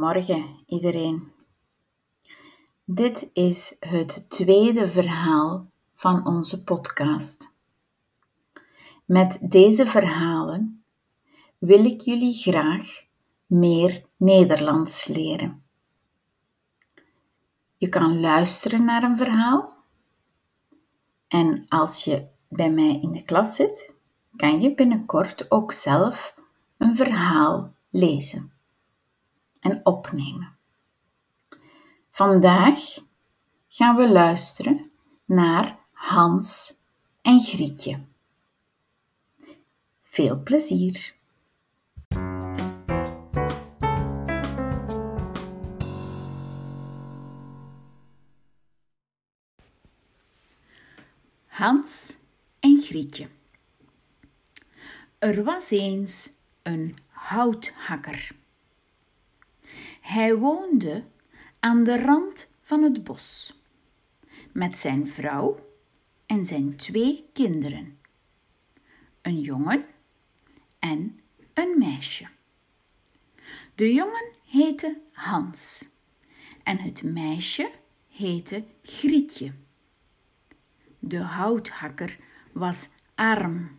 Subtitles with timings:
[0.00, 1.32] Goedemorgen iedereen.
[2.84, 7.52] Dit is het tweede verhaal van onze podcast.
[9.04, 10.84] Met deze verhalen
[11.58, 13.04] wil ik jullie graag
[13.46, 15.62] meer Nederlands leren.
[17.76, 19.72] Je kan luisteren naar een verhaal
[21.28, 23.94] en als je bij mij in de klas zit,
[24.36, 26.34] kan je binnenkort ook zelf
[26.76, 28.58] een verhaal lezen
[29.60, 30.56] en opnemen.
[32.10, 32.80] Vandaag
[33.68, 34.90] gaan we luisteren
[35.24, 36.74] naar Hans
[37.22, 38.00] en Grietje.
[40.00, 41.18] Veel plezier!
[51.46, 52.16] Hans
[52.60, 53.28] en Grietje.
[55.18, 56.30] Er was eens
[56.62, 58.30] een houthakker.
[60.10, 61.04] Hij woonde
[61.60, 63.60] aan de rand van het bos
[64.52, 65.68] met zijn vrouw
[66.26, 67.98] en zijn twee kinderen,
[69.22, 69.84] een jongen
[70.78, 71.20] en
[71.54, 72.28] een meisje.
[73.74, 75.88] De jongen heette Hans
[76.62, 77.70] en het meisje
[78.08, 79.52] heette Grietje.
[80.98, 82.18] De houthakker
[82.52, 83.78] was arm.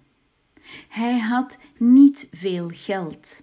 [0.87, 3.41] Hij had niet veel geld.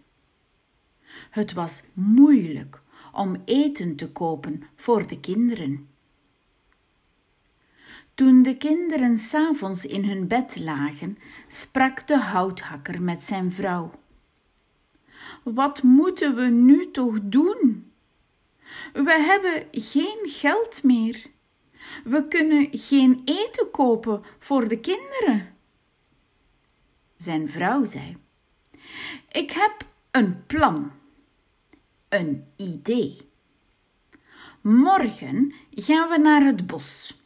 [1.30, 5.88] Het was moeilijk om eten te kopen voor de kinderen.
[8.14, 13.90] Toen de kinderen s'avonds in hun bed lagen, sprak de houthakker met zijn vrouw.
[15.42, 17.92] Wat moeten we nu toch doen?
[18.92, 21.26] We hebben geen geld meer.
[22.04, 25.56] We kunnen geen eten kopen voor de kinderen.
[27.16, 28.16] Zijn vrouw zei:
[29.28, 30.92] Ik heb een plan
[32.08, 33.30] een idee.
[34.60, 37.20] Morgen gaan we naar het bos.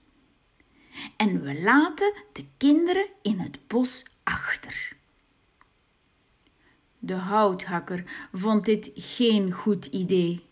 [1.17, 4.97] En we laten de kinderen in het bos achter.
[6.99, 10.47] De houthakker vond dit geen goed idee,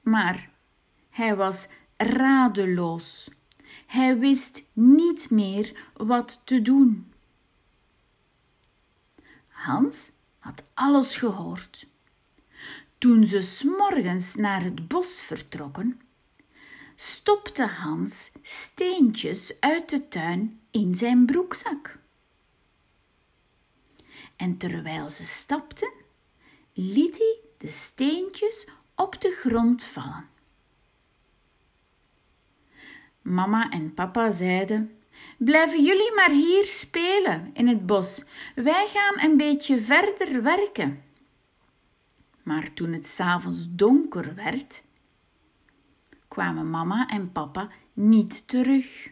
[0.00, 0.50] maar
[1.10, 3.30] hij was radeloos.
[3.86, 7.12] Hij wist niet meer wat te doen.
[9.48, 10.10] Hans
[10.40, 11.86] had alles gehoord.
[12.98, 16.00] Toen ze s'morgens naar het bos vertrokken,
[16.96, 21.98] stopte Hans steentjes uit de tuin in zijn broekzak.
[24.36, 25.92] En terwijl ze stapten,
[26.72, 30.28] liet hij de steentjes op de grond vallen.
[33.22, 34.99] Mama en papa zeiden:
[35.38, 38.24] Blijven jullie maar hier spelen in het bos.
[38.54, 41.04] Wij gaan een beetje verder werken.
[42.42, 44.84] Maar toen het s'avonds donker werd,
[46.28, 49.10] kwamen mama en papa niet terug.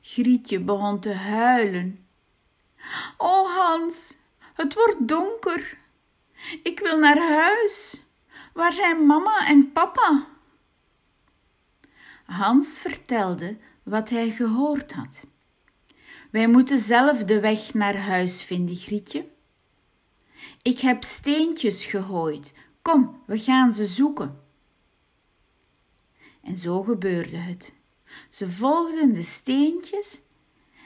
[0.00, 2.06] Grietje begon te huilen.
[3.16, 4.16] O Hans,
[4.54, 5.76] het wordt donker.
[6.62, 8.02] Ik wil naar huis.
[8.52, 10.26] Waar zijn mama en papa?
[12.24, 15.24] Hans vertelde wat hij gehoord had.
[16.30, 19.26] Wij moeten zelf de weg naar huis vinden, Grietje.
[20.62, 22.52] Ik heb steentjes gegooid.
[22.82, 24.40] Kom, we gaan ze zoeken.
[26.42, 27.74] En zo gebeurde het.
[28.28, 30.20] Ze volgden de steentjes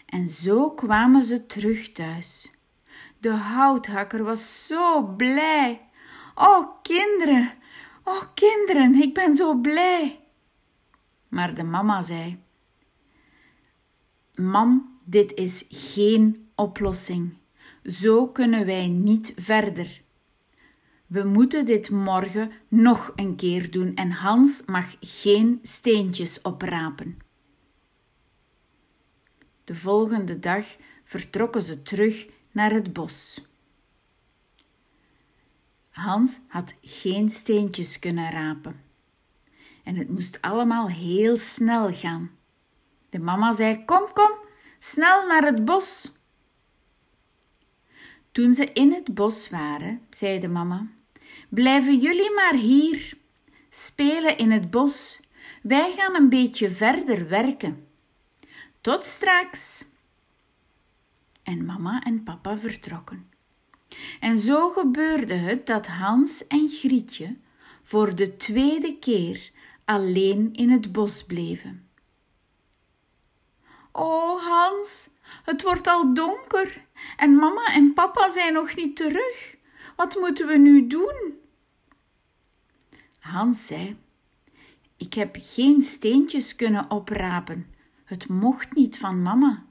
[0.06, 2.52] en zo kwamen ze terug thuis.
[3.18, 5.88] De houthakker was zo blij.
[6.34, 7.52] Oh, kinderen,
[8.04, 10.20] oh, kinderen, ik ben zo blij.
[11.28, 12.40] Maar de mama zei:
[14.38, 17.36] Mam, dit is geen oplossing.
[17.82, 20.02] Zo kunnen wij niet verder.
[21.06, 27.18] We moeten dit morgen nog een keer doen en Hans mag geen steentjes oprapen.
[29.64, 30.66] De volgende dag
[31.04, 33.46] vertrokken ze terug naar het bos.
[35.90, 38.80] Hans had geen steentjes kunnen rapen.
[39.84, 42.37] En het moest allemaal heel snel gaan.
[43.08, 44.30] De mama zei: Kom, kom,
[44.78, 46.12] snel naar het bos.
[48.32, 50.86] Toen ze in het bos waren, zei de mama:
[51.48, 53.18] Blijven jullie maar hier,
[53.70, 55.20] spelen in het bos.
[55.62, 57.86] Wij gaan een beetje verder werken.
[58.80, 59.84] Tot straks.
[61.42, 63.30] En mama en papa vertrokken.
[64.20, 67.36] En zo gebeurde het dat Hans en Grietje
[67.82, 69.50] voor de tweede keer
[69.84, 71.87] alleen in het bos bleven.
[73.98, 75.08] O Hans,
[75.44, 76.86] het wordt al donker
[77.16, 79.56] en mama en papa zijn nog niet terug.
[79.96, 81.38] Wat moeten we nu doen?
[83.18, 83.96] Hans zei:
[84.96, 87.74] Ik heb geen steentjes kunnen oprapen.
[88.04, 89.66] Het mocht niet van mama.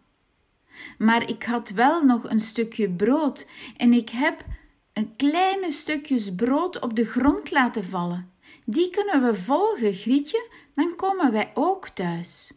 [0.98, 3.48] Maar ik had wel nog een stukje brood
[3.78, 4.46] en ik heb
[4.94, 8.32] een kleine stukjes brood op de grond laten vallen.
[8.66, 12.52] Die kunnen we volgen, Grietje, dan komen wij ook thuis.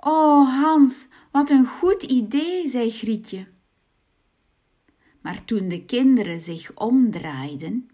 [0.00, 3.46] Oh, Hans, wat een goed idee, zei Grietje.
[5.20, 7.90] Maar toen de kinderen zich omdraaiden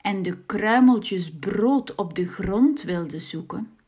[0.00, 3.78] en de kruimeltjes brood op de grond wilden zoeken,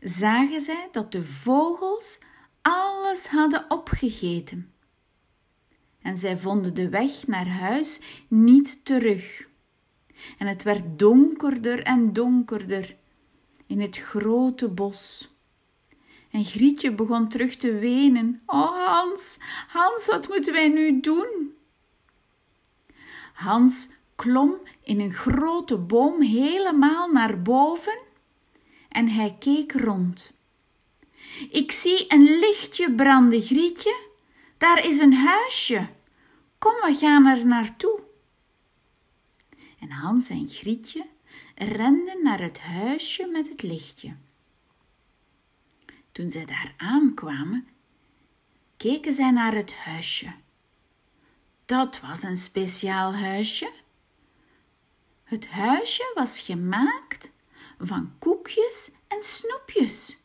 [0.00, 2.18] zagen zij dat de vogels
[2.62, 4.72] alles hadden opgegeten.
[6.02, 9.48] En zij vonden de weg naar huis niet terug.
[10.38, 12.96] En het werd donkerder en donkerder
[13.66, 15.36] in het grote bos.
[16.30, 18.42] En Grietje begon terug te wenen.
[18.46, 19.36] Oh Hans,
[19.68, 21.54] Hans, wat moeten wij nu doen?
[23.32, 27.98] Hans klom in een grote boom helemaal naar boven
[28.88, 30.32] en hij keek rond.
[31.50, 33.96] Ik zie een lichtje branden, Grietje.
[34.58, 35.86] Daar is een huisje.
[36.58, 38.00] Kom, we gaan er naartoe.
[39.80, 41.06] En Hans en Grietje
[41.54, 44.16] renden naar het huisje met het lichtje.
[46.18, 47.68] Toen zij daar aankwamen,
[48.76, 50.32] keken zij naar het huisje.
[51.66, 53.70] Dat was een speciaal huisje.
[55.24, 57.30] Het huisje was gemaakt
[57.78, 60.22] van koekjes en snoepjes.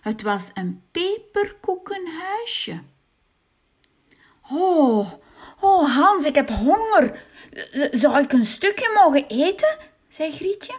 [0.00, 2.82] Het was een peperkoekenhuisje.
[4.50, 5.12] Oh,
[5.60, 7.24] oh Hans, ik heb honger.
[7.90, 9.78] Zou ik een stukje mogen eten?
[10.08, 10.78] zei Grietje.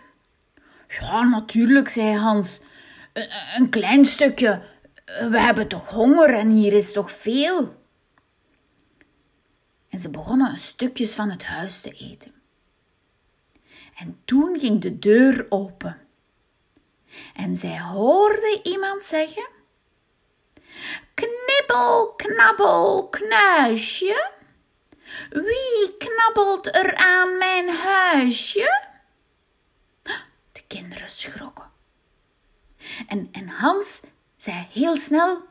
[0.88, 2.62] Ja, natuurlijk, zei Hans.
[3.58, 4.64] Een klein stukje.
[5.06, 7.78] We hebben toch honger en hier is toch veel.
[9.90, 12.34] En ze begonnen stukjes van het huis te eten.
[13.98, 16.08] En toen ging de deur open.
[17.36, 19.48] En zij hoorde iemand zeggen:
[21.14, 24.32] Knibbel, knabbel, knuisje.
[25.30, 28.88] Wie knabbelt er aan mijn huisje?
[30.52, 31.69] De kinderen schrokken.
[33.08, 34.02] En, en Hans
[34.38, 35.42] zei heel snel: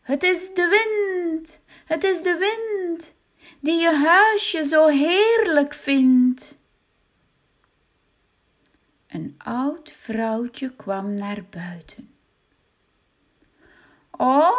[0.00, 3.14] Het is de wind, het is de wind
[3.60, 6.58] die je huisje zo heerlijk vindt.
[9.08, 12.14] Een oud vrouwtje kwam naar buiten.
[14.10, 14.50] O,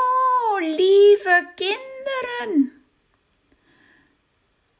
[0.60, 2.84] lieve kinderen,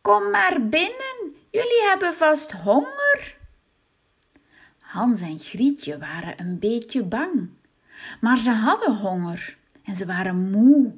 [0.02, 3.35] kom maar binnen, jullie hebben vast honger.
[4.96, 7.50] Hans en Grietje waren een beetje bang,
[8.22, 10.94] maar ze hadden honger en ze waren moe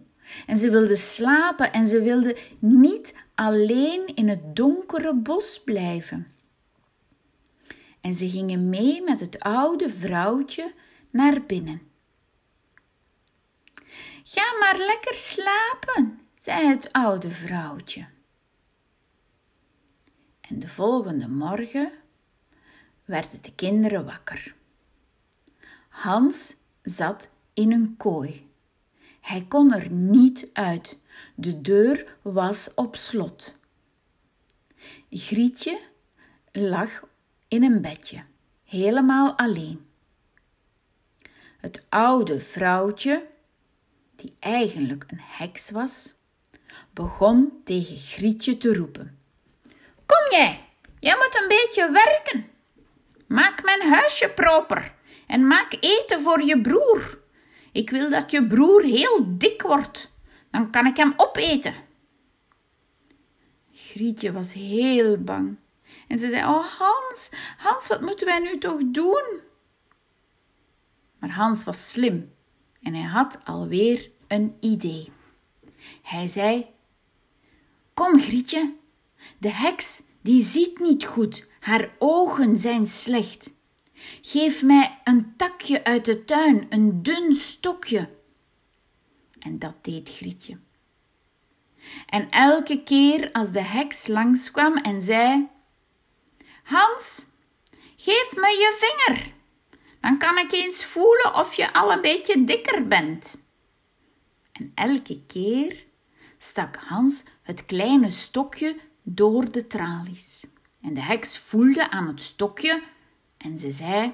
[0.45, 6.27] en ze wilden slapen en ze wilden niet alleen in het donkere bos blijven.
[8.01, 10.73] En ze gingen mee met het oude vrouwtje
[11.09, 11.81] naar binnen.
[14.23, 18.07] Ga maar lekker slapen, zei het oude vrouwtje.
[20.41, 21.91] En de volgende morgen
[23.07, 24.55] werden de kinderen wakker.
[25.89, 28.49] Hans zat in een kooi.
[29.21, 30.97] Hij kon er niet uit.
[31.35, 33.59] De deur was op slot.
[35.09, 35.79] Grietje
[36.51, 37.03] lag
[37.47, 38.23] in een bedje,
[38.63, 39.85] helemaal alleen.
[41.57, 43.27] Het oude vrouwtje,
[44.15, 46.13] die eigenlijk een heks was,
[46.91, 49.19] begon tegen Grietje te roepen.
[50.05, 50.63] Kom jij,
[50.99, 52.56] jij moet een beetje werken.
[53.27, 54.95] Maak mijn huisje proper
[55.27, 57.19] en maak eten voor je broer.
[57.71, 60.11] Ik wil dat je broer heel dik wordt,
[60.51, 61.73] dan kan ik hem opeten.
[63.71, 65.57] Grietje was heel bang
[66.07, 69.39] en ze zei: Oh Hans, Hans, wat moeten wij nu toch doen?
[71.19, 72.33] Maar Hans was slim
[72.81, 75.11] en hij had alweer een idee.
[76.01, 76.65] Hij zei:
[77.93, 78.75] Kom, Grietje,
[79.37, 83.53] de heks die ziet niet goed, haar ogen zijn slecht.
[84.21, 88.09] Geef mij een takje uit de tuin, een dun stokje.
[89.39, 90.57] En dat deed Grietje.
[92.05, 95.47] En elke keer als de heks langskwam en zei:
[96.63, 97.25] Hans,
[97.95, 99.35] geef me je vinger.
[99.99, 103.37] Dan kan ik eens voelen of je al een beetje dikker bent.
[104.51, 105.85] En elke keer
[106.37, 108.75] stak Hans het kleine stokje
[109.09, 110.45] door de tralies.
[110.81, 112.83] En de heks voelde aan het stokje
[113.37, 114.13] en ze zei: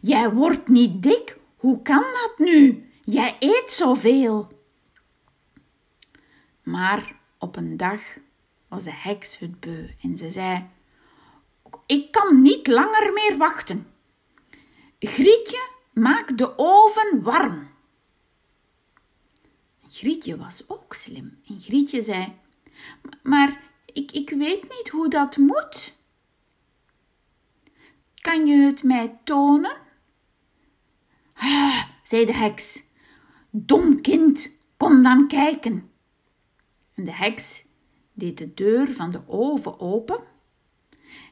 [0.00, 2.88] Jij wordt niet dik, hoe kan dat nu?
[3.04, 4.62] Jij eet zoveel.
[6.62, 8.00] Maar op een dag
[8.68, 10.66] was de heks het beu en ze zei:
[11.86, 13.86] Ik kan niet langer meer wachten.
[14.98, 17.72] Grietje, maak de oven warm.
[19.88, 22.42] Grietje was ook slim en Grietje zei:
[23.22, 25.94] Maar ik, ik weet niet hoe dat moet.
[28.14, 29.76] Kan je het mij tonen?
[31.34, 32.82] Ah, zei de heks.
[33.50, 35.90] Dom kind, kom dan kijken.
[36.94, 37.64] En de heks
[38.12, 40.32] deed de deur van de oven open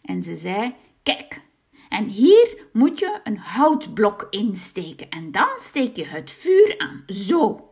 [0.02, 1.42] en ze zei: Kijk,
[1.88, 7.04] en hier moet je een houtblok insteken en dan steek je het vuur aan.
[7.06, 7.70] Zo.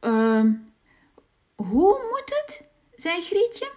[0.00, 0.44] Uh,
[1.56, 2.64] hoe moet het?
[2.96, 3.70] zei Grietje.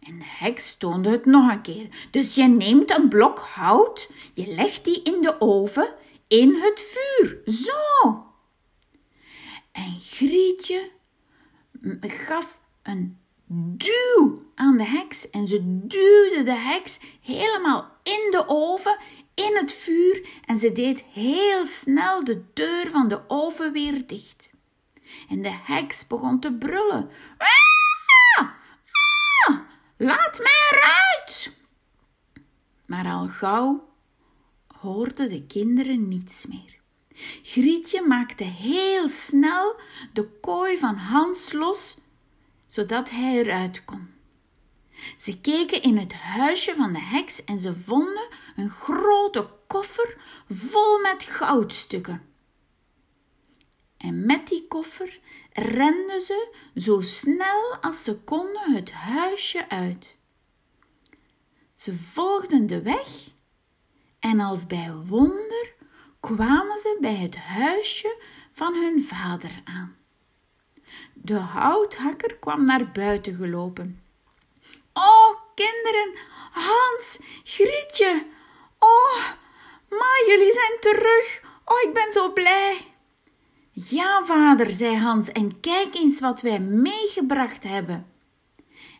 [0.00, 2.08] En de heks toonde het nog een keer.
[2.10, 5.94] Dus je neemt een blok hout, je legt die in de oven,
[6.28, 7.42] in het vuur.
[7.44, 8.24] Zo.
[9.72, 10.90] En Grietje
[12.00, 13.18] gaf een
[13.76, 18.98] duw aan de heks en ze duwde de heks helemaal in de oven,
[19.34, 24.50] in het vuur en ze deed heel snel de deur van de oven weer dicht.
[25.28, 27.10] En de heks begon te brullen.
[27.38, 28.48] Ah!
[29.48, 29.58] Ah!
[29.96, 31.56] Laat mij eruit!
[32.86, 33.88] Maar al gauw
[34.66, 36.74] hoorden de kinderen niets meer.
[37.42, 39.80] Grietje maakte heel snel
[40.12, 41.98] de kooi van Hans los,
[42.66, 44.14] zodat hij eruit kon.
[45.16, 50.16] Ze keken in het huisje van de heks en ze vonden een grote koffer
[50.48, 52.22] vol met goudstukken.
[54.06, 55.20] En met die koffer
[55.52, 60.18] renden ze zo snel als ze konden het huisje uit.
[61.74, 63.08] Ze volgden de weg
[64.20, 65.74] en als bij wonder
[66.20, 68.16] kwamen ze bij het huisje
[68.52, 69.96] van hun vader aan.
[71.14, 74.02] De houthakker kwam naar buiten gelopen.
[74.92, 76.18] Oh, kinderen,
[76.52, 78.26] Hans, Grietje,
[78.78, 79.24] oh,
[79.88, 81.42] maar jullie zijn terug.
[81.64, 82.94] Oh, ik ben zo blij.
[83.84, 88.06] Ja, vader, zei Hans, en kijk eens wat wij meegebracht hebben.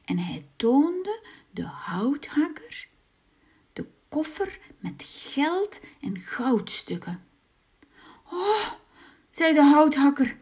[0.05, 2.89] En hij toonde de houthakker
[3.73, 7.25] de koffer met geld en goudstukken.
[8.33, 8.71] Oh,
[9.31, 10.37] zei de houthakker,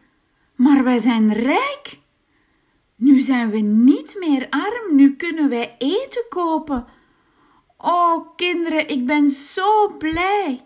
[0.55, 1.99] maar wij zijn rijk.
[2.95, 6.85] Nu zijn we niet meer arm, nu kunnen wij eten kopen.
[7.77, 10.64] Oh, kinderen, ik ben zo blij.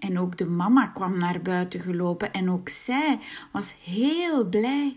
[0.00, 3.18] En ook de mama kwam naar buiten gelopen en ook zij
[3.52, 4.96] was heel blij.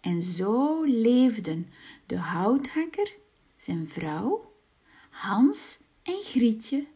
[0.00, 1.68] En zo leefden
[2.06, 3.12] de houthakker,
[3.56, 4.52] zijn vrouw,
[5.10, 6.86] Hans en Grietje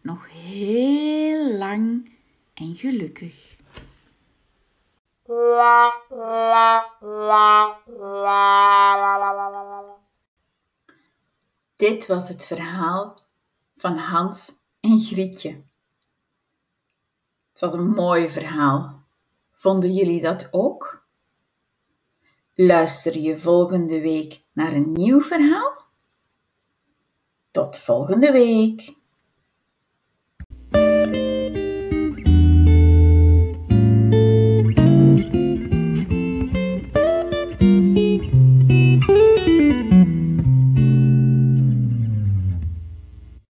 [0.00, 2.10] nog heel lang
[2.54, 3.56] en gelukkig.
[11.76, 13.22] Dit was het verhaal
[13.74, 15.62] van Hans en Grietje.
[17.54, 19.02] Het was een mooi verhaal.
[19.52, 21.04] Vonden jullie dat ook?
[22.54, 25.84] Luister je volgende week naar een nieuw verhaal?
[27.50, 28.94] Tot volgende week.